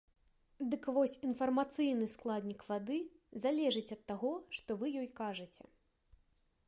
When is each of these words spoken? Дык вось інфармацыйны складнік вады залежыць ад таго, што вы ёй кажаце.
Дык 0.69 0.87
вось 0.95 1.17
інфармацыйны 1.27 2.07
складнік 2.13 2.65
вады 2.71 2.97
залежыць 3.47 3.93
ад 3.99 4.05
таго, 4.13 4.33
што 4.59 4.69
вы 4.81 4.85
ёй 5.03 5.09
кажаце. 5.21 5.63